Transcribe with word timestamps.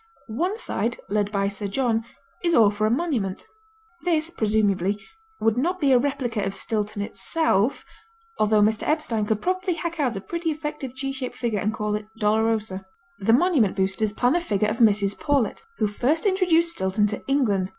One 0.29 0.57
side, 0.57 0.99
led 1.09 1.31
by 1.31 1.47
Sir 1.47 1.67
John, 1.67 2.03
is 2.43 2.55
all 2.55 2.71
for 2.71 2.87
a 2.87 2.89
monument. 2.89 3.45
This, 4.03 4.31
presumably, 4.31 4.99
would 5.39 5.59
not 5.59 5.79
be 5.79 5.91
a 5.91 5.99
replica 5.99 6.41
of 6.43 6.55
Stilton 6.55 7.03
itself, 7.03 7.85
although 8.39 8.63
Mr. 8.63 8.87
Epstein 8.89 9.27
could 9.27 9.43
probably 9.43 9.75
hack 9.75 9.99
out 9.99 10.15
a 10.15 10.21
pretty 10.21 10.49
effective 10.49 10.95
cheese 10.95 11.17
shaped 11.17 11.35
figure 11.35 11.59
and 11.59 11.71
call 11.71 11.93
it 11.93 12.07
"Dolorosa." 12.19 12.83
The 13.19 13.33
monument 13.33 13.75
boosters 13.75 14.11
plan 14.11 14.33
a 14.35 14.41
figure 14.41 14.69
of 14.69 14.79
Mrs. 14.79 15.19
Paulet, 15.19 15.61
who 15.77 15.85
first 15.85 16.25
introduced 16.25 16.71
Stilton 16.71 17.05
to 17.05 17.23
England. 17.27 17.69